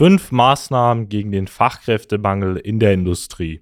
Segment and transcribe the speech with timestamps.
[0.00, 3.60] Fünf Maßnahmen gegen den Fachkräftemangel in der Industrie.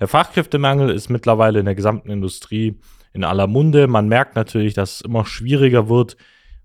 [0.00, 2.80] Der Fachkräftemangel ist mittlerweile in der gesamten Industrie
[3.12, 3.86] in aller Munde.
[3.86, 6.16] Man merkt natürlich, dass es immer schwieriger wird,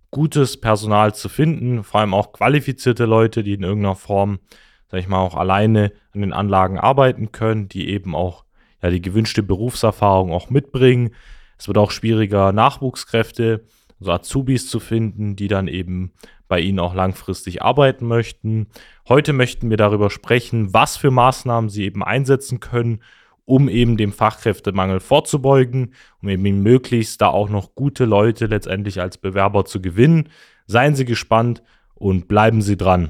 [0.10, 4.40] gutes Personal zu finden, vor allem auch qualifizierte Leute, die in irgendeiner Form,
[4.88, 8.46] sag ich mal, auch alleine an den Anlagen arbeiten können, die eben auch
[8.82, 11.14] ja, die gewünschte Berufserfahrung auch mitbringen.
[11.58, 13.66] Es wird auch schwieriger, Nachwuchskräfte,
[14.00, 16.14] also Azubis zu finden, die dann eben
[16.54, 18.68] bei Ihnen auch langfristig arbeiten möchten.
[19.10, 23.00] Heute möchten wir darüber sprechen, was für Maßnahmen Sie eben einsetzen können,
[23.44, 29.18] um eben dem Fachkräftemangel vorzubeugen, um eben möglichst da auch noch gute Leute letztendlich als
[29.18, 30.30] Bewerber zu gewinnen.
[30.68, 31.64] Seien Sie gespannt
[31.96, 33.10] und bleiben Sie dran.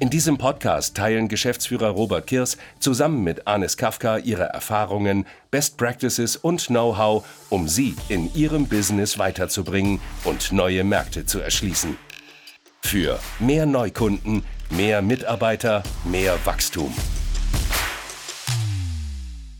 [0.00, 6.36] In diesem Podcast teilen Geschäftsführer Robert Kirs zusammen mit Anis Kafka ihre Erfahrungen, Best Practices
[6.36, 11.96] und Know-how, um sie in ihrem Business weiterzubringen und neue Märkte zu erschließen.
[12.82, 16.92] Für mehr Neukunden, mehr Mitarbeiter, mehr Wachstum.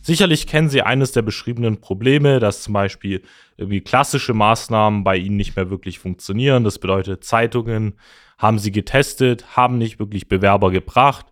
[0.02, 3.22] Sicherlich kennen Sie eines der beschriebenen Probleme, dass zum Beispiel
[3.56, 6.62] irgendwie klassische Maßnahmen bei Ihnen nicht mehr wirklich funktionieren.
[6.64, 7.94] Das bedeutet, Zeitungen
[8.38, 11.26] haben sie getestet, haben nicht wirklich Bewerber gebracht.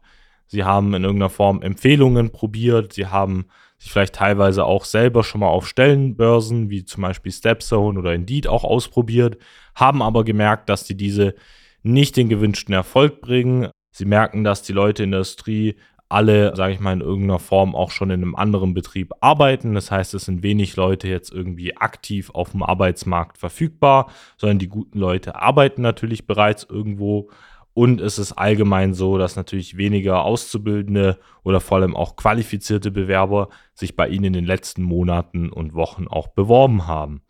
[0.46, 2.92] Sie haben in irgendeiner Form Empfehlungen probiert.
[2.92, 3.46] Sie haben
[3.78, 8.46] sich vielleicht teilweise auch selber schon mal auf Stellenbörsen wie zum Beispiel Stepzone oder Indeed
[8.46, 9.38] auch ausprobiert,
[9.74, 11.34] haben aber gemerkt, dass sie diese
[11.82, 13.70] nicht den gewünschten Erfolg bringen.
[13.90, 15.74] Sie merken, dass die Leute in der Industrie
[16.12, 19.74] alle, sage ich mal, in irgendeiner Form auch schon in einem anderen Betrieb arbeiten.
[19.74, 24.68] Das heißt, es sind wenig Leute jetzt irgendwie aktiv auf dem Arbeitsmarkt verfügbar, sondern die
[24.68, 27.30] guten Leute arbeiten natürlich bereits irgendwo.
[27.74, 33.48] Und es ist allgemein so, dass natürlich weniger Auszubildende oder vor allem auch qualifizierte Bewerber
[33.74, 37.22] sich bei Ihnen in den letzten Monaten und Wochen auch beworben haben.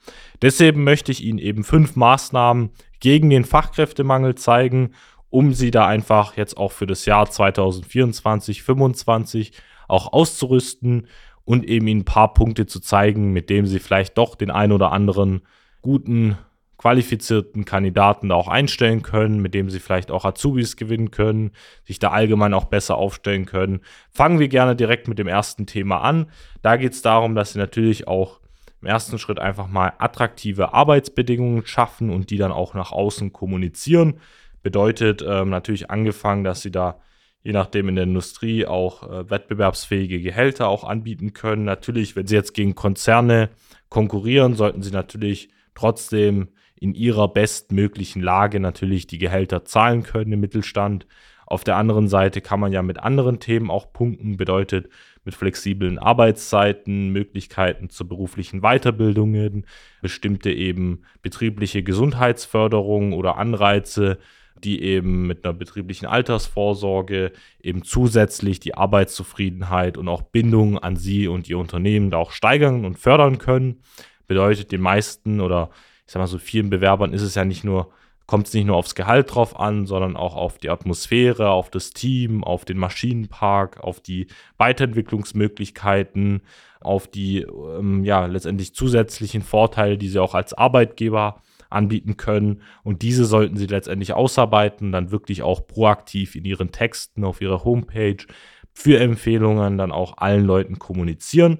[0.43, 4.93] Deshalb möchte ich Ihnen eben fünf Maßnahmen gegen den Fachkräftemangel zeigen
[5.33, 9.53] um sie da einfach jetzt auch für das Jahr 2024, 2025
[9.89, 11.09] auch auszurüsten
[11.45, 14.73] und eben ihnen ein paar Punkte zu zeigen, mit denen sie vielleicht doch den ein
[14.73, 15.41] oder anderen
[15.81, 16.37] guten,
[16.77, 21.53] qualifizierten Kandidaten da auch einstellen können, mit dem sie vielleicht auch Azubis gewinnen können,
[21.85, 23.81] sich da allgemein auch besser aufstellen können.
[24.11, 26.27] Fangen wir gerne direkt mit dem ersten Thema an.
[26.61, 28.41] Da geht es darum, dass sie natürlich auch
[28.83, 34.21] im ersten Schritt einfach mal attraktive Arbeitsbedingungen schaffen und die dann auch nach außen kommunizieren.
[34.63, 37.01] Bedeutet ähm, natürlich angefangen, dass sie da
[37.43, 41.65] je nachdem in der Industrie auch äh, wettbewerbsfähige Gehälter auch anbieten können.
[41.65, 43.51] Natürlich, wenn sie jetzt gegen Konzerne
[43.89, 50.41] konkurrieren, sollten sie natürlich trotzdem in ihrer bestmöglichen Lage natürlich die Gehälter zahlen können im
[50.41, 51.07] Mittelstand.
[51.47, 54.89] Auf der anderen Seite kann man ja mit anderen Themen auch punkten, bedeutet
[55.25, 59.67] mit flexiblen Arbeitszeiten, Möglichkeiten zur beruflichen Weiterbildungen,
[60.01, 64.19] bestimmte eben betriebliche Gesundheitsförderung oder Anreize,
[64.65, 71.29] die eben mit einer betrieblichen Altersvorsorge eben zusätzlich die Arbeitszufriedenheit und auch Bindung an sie
[71.29, 73.83] und ihr Unternehmen da auch steigern und fördern können.
[74.27, 75.71] Bedeutet den meisten oder
[76.07, 77.91] ich sag mal so vielen Bewerbern ist es ja nicht nur,
[78.27, 81.91] kommt es nicht nur aufs Gehalt drauf an, sondern auch auf die Atmosphäre, auf das
[81.91, 84.27] Team, auf den Maschinenpark, auf die
[84.59, 86.43] Weiterentwicklungsmöglichkeiten,
[86.81, 91.43] auf die ähm, ja letztendlich zusätzlichen Vorteile, die sie auch als Arbeitgeber
[91.73, 92.63] anbieten können.
[92.83, 97.65] Und diese sollten sie letztendlich ausarbeiten, dann wirklich auch proaktiv in ihren Texten auf ihrer
[97.65, 98.25] Homepage
[98.73, 101.59] für Empfehlungen dann auch allen Leuten kommunizieren.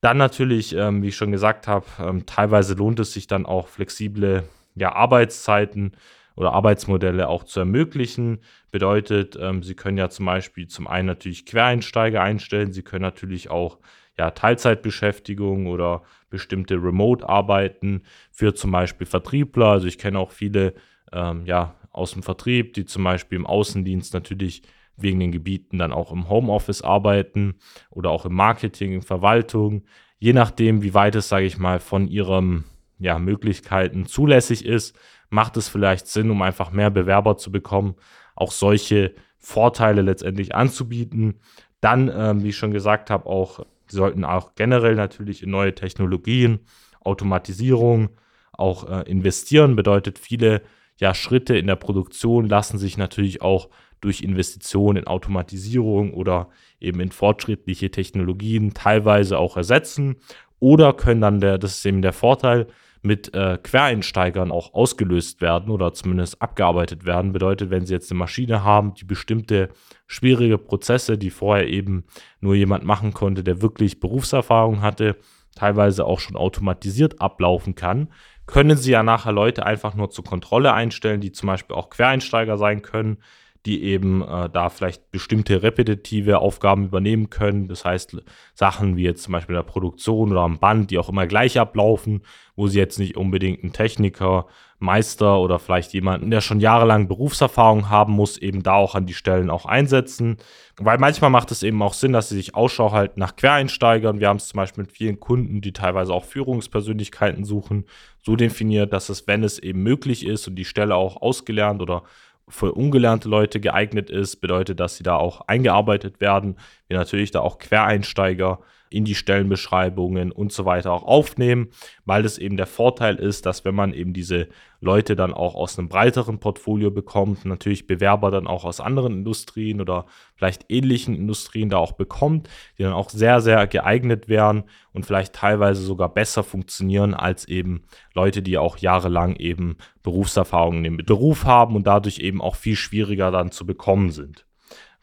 [0.00, 3.68] Dann natürlich, ähm, wie ich schon gesagt habe, ähm, teilweise lohnt es sich dann auch
[3.68, 4.42] flexible
[4.74, 5.92] ja, Arbeitszeiten
[6.34, 8.40] oder Arbeitsmodelle auch zu ermöglichen.
[8.72, 13.50] Bedeutet, ähm, Sie können ja zum Beispiel zum einen natürlich Quereinsteiger einstellen, Sie können natürlich
[13.50, 13.78] auch
[14.18, 19.68] ja, Teilzeitbeschäftigung oder bestimmte Remote-Arbeiten für zum Beispiel Vertriebler.
[19.68, 20.74] Also ich kenne auch viele
[21.12, 24.62] ähm, ja, aus dem Vertrieb, die zum Beispiel im Außendienst natürlich
[24.96, 27.54] wegen den Gebieten dann auch im Homeoffice arbeiten
[27.90, 29.84] oder auch im Marketing, in Verwaltung,
[30.18, 32.64] je nachdem, wie weit es, sage ich mal, von ihren
[32.98, 34.96] ja, Möglichkeiten zulässig ist,
[35.30, 37.96] macht es vielleicht Sinn, um einfach mehr Bewerber zu bekommen,
[38.36, 41.40] auch solche Vorteile letztendlich anzubieten.
[41.80, 43.66] Dann, ähm, wie ich schon gesagt habe, auch
[43.96, 46.60] sollten auch generell natürlich in neue Technologien,
[47.00, 48.10] Automatisierung
[48.52, 49.76] auch äh, investieren.
[49.76, 50.62] Bedeutet, viele
[50.98, 53.68] ja, Schritte in der Produktion lassen sich natürlich auch
[54.00, 56.50] durch Investitionen in Automatisierung oder
[56.80, 60.16] eben in fortschrittliche Technologien teilweise auch ersetzen
[60.58, 62.66] oder können dann der, das ist eben der Vorteil,
[63.02, 67.32] mit äh, Quereinsteigern auch ausgelöst werden oder zumindest abgearbeitet werden.
[67.32, 69.70] Bedeutet, wenn Sie jetzt eine Maschine haben, die bestimmte
[70.06, 72.04] schwierige Prozesse, die vorher eben
[72.40, 75.16] nur jemand machen konnte, der wirklich Berufserfahrung hatte,
[75.56, 78.08] teilweise auch schon automatisiert ablaufen kann,
[78.46, 82.56] können Sie ja nachher Leute einfach nur zur Kontrolle einstellen, die zum Beispiel auch Quereinsteiger
[82.56, 83.18] sein können,
[83.66, 87.68] die eben äh, da vielleicht bestimmte repetitive Aufgaben übernehmen können.
[87.68, 88.16] Das heißt,
[88.54, 91.58] Sachen wie jetzt zum Beispiel in der Produktion oder am Band, die auch immer gleich
[91.58, 92.22] ablaufen,
[92.56, 94.46] wo sie jetzt nicht unbedingt einen Techniker,
[94.82, 99.14] Meister oder vielleicht jemanden, der schon jahrelang Berufserfahrung haben muss, eben da auch an die
[99.14, 100.36] Stellen auch einsetzen.
[100.76, 104.18] Weil manchmal macht es eben auch Sinn, dass sie sich Ausschau halten nach Quereinsteigern.
[104.18, 107.84] Wir haben es zum Beispiel mit vielen Kunden, die teilweise auch Führungspersönlichkeiten suchen,
[108.18, 112.02] so definiert, dass es, wenn es eben möglich ist und die Stelle auch ausgelernt oder
[112.48, 116.56] für ungelernte Leute geeignet ist, bedeutet, dass sie da auch eingearbeitet werden.
[116.88, 118.60] Wir natürlich da auch Quereinsteiger
[118.92, 121.68] in die Stellenbeschreibungen und so weiter auch aufnehmen,
[122.04, 124.48] weil es eben der Vorteil ist, dass wenn man eben diese
[124.80, 129.80] Leute dann auch aus einem breiteren Portfolio bekommt, natürlich Bewerber dann auch aus anderen Industrien
[129.80, 132.48] oder vielleicht ähnlichen Industrien da auch bekommt,
[132.78, 137.84] die dann auch sehr, sehr geeignet wären und vielleicht teilweise sogar besser funktionieren als eben
[138.14, 143.30] Leute, die auch jahrelang eben Berufserfahrungen im Beruf haben und dadurch eben auch viel schwieriger
[143.30, 144.46] dann zu bekommen sind.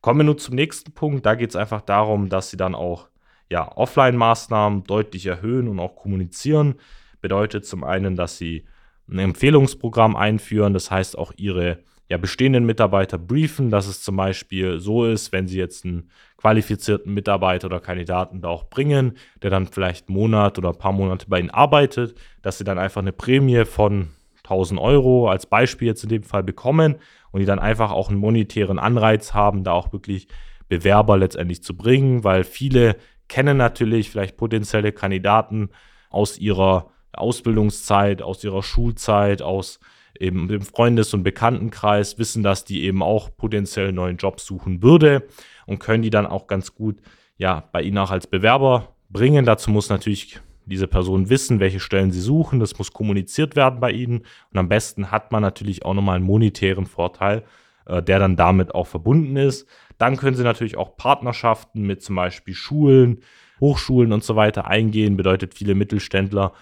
[0.01, 1.25] Kommen wir nun zum nächsten Punkt.
[1.25, 3.08] Da geht es einfach darum, dass sie dann auch
[3.49, 6.75] ja, Offline-Maßnahmen deutlich erhöhen und auch kommunizieren.
[7.21, 8.65] Bedeutet zum einen, dass sie
[9.09, 11.79] ein Empfehlungsprogramm einführen, das heißt auch ihre
[12.09, 17.13] ja, bestehenden Mitarbeiter briefen, dass es zum Beispiel so ist, wenn sie jetzt einen qualifizierten
[17.13, 21.27] Mitarbeiter oder Kandidaten da auch bringen, der dann vielleicht einen Monat oder ein paar Monate
[21.27, 24.09] bei ihnen arbeitet, dass sie dann einfach eine Prämie von
[24.43, 26.95] 1000 Euro als Beispiel jetzt in dem Fall bekommen
[27.31, 30.27] und die dann einfach auch einen monetären Anreiz haben, da auch wirklich
[30.67, 32.95] Bewerber letztendlich zu bringen, weil viele
[33.29, 35.69] kennen natürlich vielleicht potenzielle Kandidaten
[36.09, 39.79] aus ihrer Ausbildungszeit, aus ihrer Schulzeit, aus
[40.19, 44.83] eben dem Freundes- und Bekanntenkreis, wissen, dass die eben auch potenziell einen neuen Job suchen
[44.83, 45.27] würde
[45.65, 46.97] und können die dann auch ganz gut
[47.37, 49.45] ja, bei ihnen auch als Bewerber bringen.
[49.45, 52.59] Dazu muss natürlich diese Person wissen, welche Stellen sie suchen.
[52.59, 54.19] Das muss kommuniziert werden bei ihnen.
[54.51, 57.43] Und am besten hat man natürlich auch nochmal einen monetären Vorteil,
[57.89, 59.67] äh, der dann damit auch verbunden ist.
[59.97, 63.21] Dann können Sie natürlich auch Partnerschaften mit zum Beispiel Schulen,
[63.59, 65.17] Hochschulen und so weiter eingehen.
[65.17, 66.53] Bedeutet, viele Mittelständler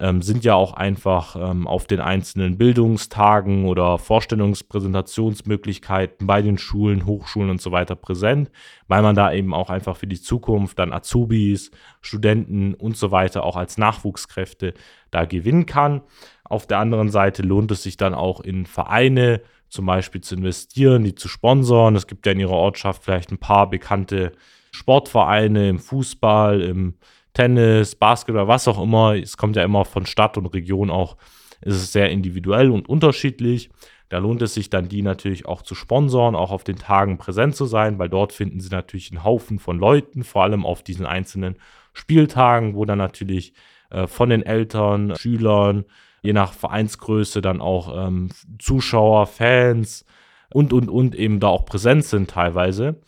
[0.00, 7.06] ähm, sind ja auch einfach ähm, auf den einzelnen Bildungstagen oder Vorstellungspräsentationsmöglichkeiten bei den Schulen,
[7.06, 8.50] Hochschulen und so weiter präsent,
[8.88, 11.70] weil man da eben auch einfach für die Zukunft dann Azubis,
[12.00, 14.74] Studenten und so weiter auch als Nachwuchskräfte
[15.10, 16.02] da gewinnen kann.
[16.44, 21.04] Auf der anderen Seite lohnt es sich dann auch in Vereine, zum Beispiel zu investieren,
[21.04, 21.96] die zu sponsoren.
[21.96, 24.32] Es gibt ja in ihrer Ortschaft vielleicht ein paar bekannte
[24.70, 26.94] Sportvereine im Fußball, im
[27.36, 29.14] Tennis, Basketball, was auch immer.
[29.14, 31.18] Es kommt ja immer von Stadt und Region auch.
[31.60, 33.68] Es ist sehr individuell und unterschiedlich.
[34.08, 37.54] Da lohnt es sich dann, die natürlich auch zu sponsoren, auch auf den Tagen präsent
[37.54, 41.04] zu sein, weil dort finden sie natürlich einen Haufen von Leuten, vor allem auf diesen
[41.04, 41.56] einzelnen
[41.92, 43.52] Spieltagen, wo dann natürlich
[43.90, 45.84] äh, von den Eltern, Schülern,
[46.22, 50.06] je nach Vereinsgröße dann auch ähm, Zuschauer, Fans
[50.54, 52.98] und, und, und eben da auch präsent sind teilweise.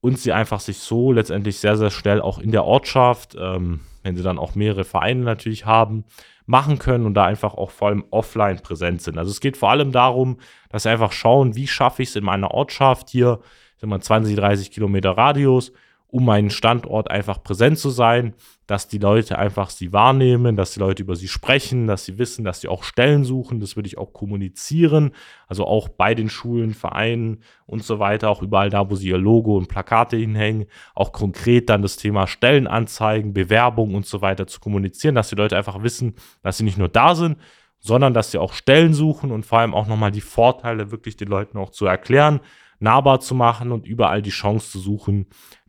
[0.00, 4.16] Und sie einfach sich so letztendlich sehr, sehr schnell auch in der Ortschaft, ähm, wenn
[4.16, 6.04] sie dann auch mehrere Vereine natürlich haben,
[6.46, 9.18] machen können und da einfach auch vor allem offline präsent sind.
[9.18, 10.38] Also es geht vor allem darum,
[10.70, 13.40] dass sie einfach schauen, wie schaffe ich es in meiner Ortschaft hier,
[13.76, 15.72] sind wir 20, 30 Kilometer Radius,
[16.10, 18.34] um meinen Standort einfach präsent zu sein,
[18.66, 22.44] dass die Leute einfach sie wahrnehmen, dass die Leute über sie sprechen, dass sie wissen,
[22.44, 23.60] dass sie auch Stellen suchen.
[23.60, 25.12] Das würde ich auch kommunizieren.
[25.48, 29.18] Also auch bei den Schulen, Vereinen und so weiter, auch überall da, wo sie ihr
[29.18, 34.60] Logo und Plakate hinhängen, auch konkret dann das Thema Stellenanzeigen, Bewerbung und so weiter zu
[34.60, 37.36] kommunizieren, dass die Leute einfach wissen, dass sie nicht nur da sind,
[37.80, 41.28] sondern dass sie auch Stellen suchen und vor allem auch nochmal die Vorteile wirklich den
[41.28, 42.40] Leuten auch zu erklären,
[42.80, 45.26] nahbar zu machen und überall die Chance zu suchen,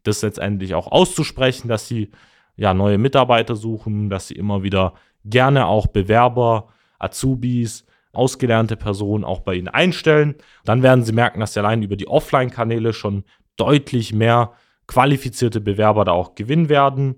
[0.09, 2.11] das letztendlich auch auszusprechen, dass sie
[2.57, 9.41] ja neue Mitarbeiter suchen, dass sie immer wieder gerne auch Bewerber, Azubis ausgelernte Personen auch
[9.41, 10.35] bei Ihnen einstellen.
[10.65, 13.23] Dann werden Sie merken, dass Sie allein über die Offline-Kanäle schon
[13.55, 14.53] deutlich mehr
[14.87, 17.15] qualifizierte Bewerber da auch gewinnen werden.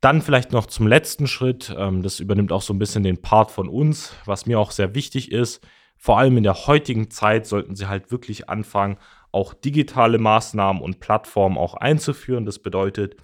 [0.00, 1.74] Dann vielleicht noch zum letzten Schritt.
[1.76, 4.94] Ähm, das übernimmt auch so ein bisschen den Part von uns, was mir auch sehr
[4.94, 5.60] wichtig ist.
[5.96, 8.98] Vor allem in der heutigen Zeit sollten Sie halt wirklich anfangen,
[9.32, 12.46] auch digitale Maßnahmen und Plattformen auch einzuführen.
[12.46, 13.16] Das bedeutet,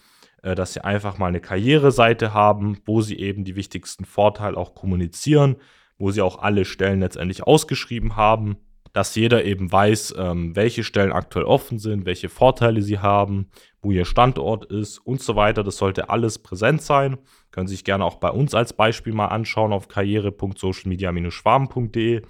[0.42, 4.74] äh, dass Sie einfach mal eine Karriereseite haben, wo Sie eben die wichtigsten Vorteile auch
[4.74, 5.56] kommunizieren,
[5.98, 8.58] wo Sie auch alle Stellen letztendlich ausgeschrieben haben
[8.94, 13.50] dass jeder eben weiß, ähm, welche Stellen aktuell offen sind, welche Vorteile sie haben,
[13.82, 15.64] wo ihr Standort ist und so weiter.
[15.64, 17.18] Das sollte alles präsent sein.
[17.50, 22.22] Können Sie sich gerne auch bei uns als Beispiel mal anschauen auf karriere.socialmedia-schwaben.de.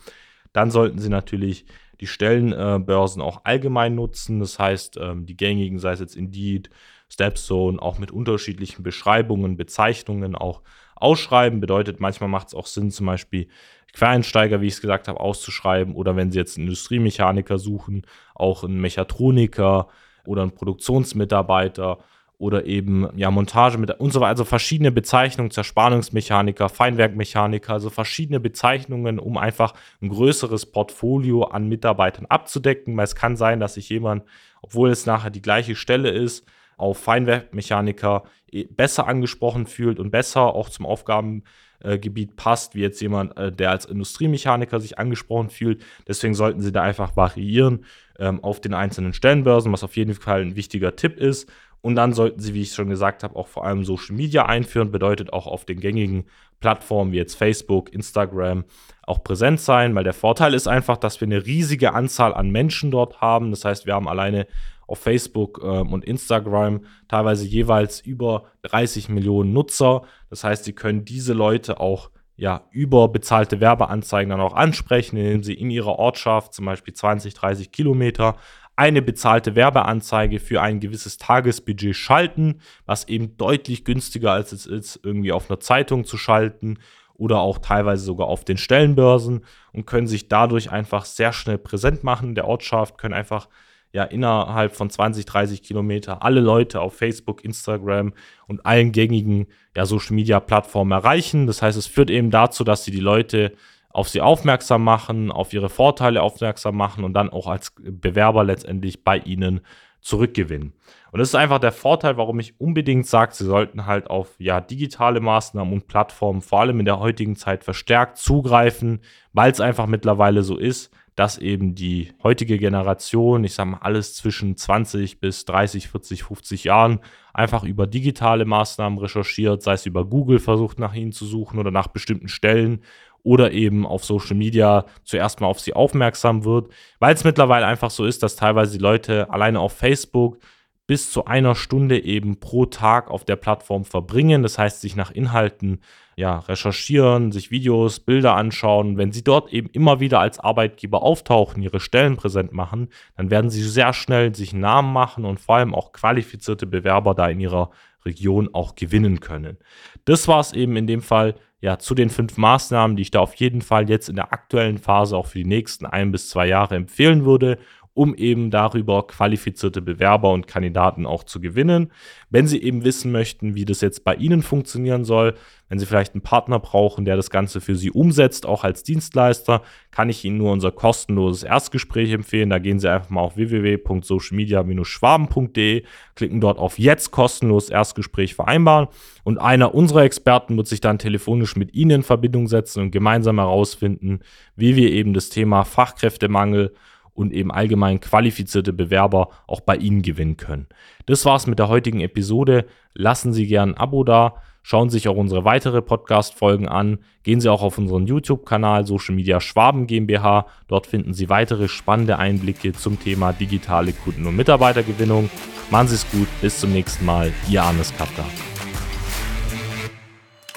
[0.54, 1.66] Dann sollten Sie natürlich
[2.00, 4.40] die Stellenbörsen auch allgemein nutzen.
[4.40, 6.70] Das heißt, ähm, die gängigen, sei es jetzt Indeed,
[7.08, 10.62] Stepzone, auch mit unterschiedlichen Beschreibungen, Bezeichnungen auch
[10.96, 11.60] ausschreiben.
[11.60, 13.48] Bedeutet, manchmal macht es auch Sinn, zum Beispiel
[13.92, 15.94] Quereinsteiger, wie ich es gesagt habe, auszuschreiben.
[15.94, 19.88] Oder wenn Sie jetzt einen Industriemechaniker suchen, auch einen Mechatroniker
[20.26, 21.98] oder einen Produktionsmitarbeiter
[22.44, 28.38] oder eben ja Montage mit und so weiter, also verschiedene Bezeichnungen, Zerspannungsmechaniker, Feinwerkmechaniker, also verschiedene
[28.38, 29.72] Bezeichnungen, um einfach
[30.02, 34.24] ein größeres Portfolio an Mitarbeitern abzudecken, weil es kann sein, dass sich jemand,
[34.60, 36.46] obwohl es nachher die gleiche Stelle ist,
[36.76, 43.38] auf Feinwerkmechaniker eh, besser angesprochen fühlt und besser auch zum Aufgabengebiet passt, wie jetzt jemand,
[43.38, 45.82] äh, der als Industriemechaniker sich angesprochen fühlt.
[46.06, 47.86] Deswegen sollten Sie da einfach variieren
[48.18, 51.50] ähm, auf den einzelnen Stellenbörsen, was auf jeden Fall ein wichtiger Tipp ist.
[51.84, 54.90] Und dann sollten Sie, wie ich schon gesagt habe, auch vor allem Social Media einführen,
[54.90, 56.24] bedeutet auch auf den gängigen
[56.58, 58.64] Plattformen wie jetzt Facebook, Instagram
[59.02, 62.90] auch präsent sein, weil der Vorteil ist einfach, dass wir eine riesige Anzahl an Menschen
[62.90, 63.50] dort haben.
[63.50, 64.46] Das heißt, wir haben alleine
[64.86, 70.04] auf Facebook ähm, und Instagram teilweise jeweils über 30 Millionen Nutzer.
[70.30, 75.42] Das heißt, Sie können diese Leute auch ja, über bezahlte Werbeanzeigen dann auch ansprechen, indem
[75.42, 78.36] Sie in Ihrer Ortschaft, zum Beispiel 20, 30 Kilometer,
[78.76, 85.00] eine bezahlte Werbeanzeige für ein gewisses Tagesbudget schalten, was eben deutlich günstiger als es ist,
[85.02, 86.78] irgendwie auf einer Zeitung zu schalten
[87.14, 92.02] oder auch teilweise sogar auf den Stellenbörsen und können sich dadurch einfach sehr schnell präsent
[92.02, 93.48] machen in der Ortschaft, können einfach
[93.92, 98.12] ja innerhalb von 20, 30 Kilometer alle Leute auf Facebook, Instagram
[98.48, 101.46] und allen gängigen ja, Social Media Plattformen erreichen.
[101.46, 103.52] Das heißt, es führt eben dazu, dass sie die Leute
[103.94, 109.04] auf sie aufmerksam machen, auf ihre Vorteile aufmerksam machen und dann auch als Bewerber letztendlich
[109.04, 109.60] bei ihnen
[110.00, 110.72] zurückgewinnen.
[111.12, 114.60] Und das ist einfach der Vorteil, warum ich unbedingt sage, sie sollten halt auf ja,
[114.60, 119.00] digitale Maßnahmen und Plattformen vor allem in der heutigen Zeit verstärkt zugreifen,
[119.32, 124.16] weil es einfach mittlerweile so ist, dass eben die heutige Generation, ich sage mal alles
[124.16, 126.98] zwischen 20 bis 30, 40, 50 Jahren,
[127.32, 131.70] einfach über digitale Maßnahmen recherchiert, sei es über Google versucht nach ihnen zu suchen oder
[131.70, 132.82] nach bestimmten Stellen
[133.24, 137.90] oder eben auf Social Media zuerst mal auf sie aufmerksam wird, weil es mittlerweile einfach
[137.90, 140.38] so ist, dass teilweise die Leute alleine auf Facebook
[140.86, 144.42] bis zu einer Stunde eben pro Tag auf der Plattform verbringen.
[144.42, 145.80] Das heißt, sich nach Inhalten
[146.16, 148.98] ja, recherchieren, sich Videos, Bilder anschauen.
[148.98, 153.50] Wenn sie dort eben immer wieder als Arbeitgeber auftauchen, ihre Stellen präsent machen, dann werden
[153.50, 157.70] sie sehr schnell sich Namen machen und vor allem auch qualifizierte Bewerber da in ihrer
[158.04, 159.56] Region auch gewinnen können.
[160.04, 163.20] Das war es eben in dem Fall ja zu den fünf Maßnahmen, die ich da
[163.20, 166.46] auf jeden Fall jetzt in der aktuellen Phase auch für die nächsten ein bis zwei
[166.46, 167.58] Jahre empfehlen würde
[167.94, 171.92] um eben darüber qualifizierte Bewerber und Kandidaten auch zu gewinnen.
[172.28, 175.34] Wenn Sie eben wissen möchten, wie das jetzt bei Ihnen funktionieren soll,
[175.68, 179.62] wenn Sie vielleicht einen Partner brauchen, der das Ganze für Sie umsetzt, auch als Dienstleister,
[179.92, 182.50] kann ich Ihnen nur unser kostenloses Erstgespräch empfehlen.
[182.50, 185.84] Da gehen Sie einfach mal auf www.socialmedia-schwaben.de,
[186.16, 188.88] klicken dort auf Jetzt kostenlos Erstgespräch vereinbaren
[189.22, 193.38] und einer unserer Experten wird sich dann telefonisch mit Ihnen in Verbindung setzen und gemeinsam
[193.38, 194.18] herausfinden,
[194.56, 196.72] wie wir eben das Thema Fachkräftemangel
[197.14, 200.66] und eben allgemein qualifizierte Bewerber auch bei Ihnen gewinnen können.
[201.06, 202.66] Das war's mit der heutigen Episode.
[202.92, 204.36] Lassen Sie gerne ein Abo da.
[204.66, 206.98] Schauen Sie sich auch unsere weitere Podcast-Folgen an.
[207.22, 210.46] Gehen Sie auch auf unseren YouTube-Kanal Social Media Schwaben GmbH.
[210.68, 215.28] Dort finden Sie weitere spannende Einblicke zum Thema digitale Kunden- und Mitarbeitergewinnung.
[215.70, 216.28] Machen Sie es gut.
[216.40, 217.30] Bis zum nächsten Mal.
[217.50, 218.24] Ihr Arnes Kapka.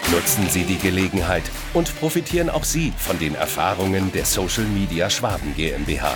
[0.09, 5.53] Nutzen Sie die Gelegenheit und profitieren auch Sie von den Erfahrungen der Social Media Schwaben
[5.53, 6.15] GmbH.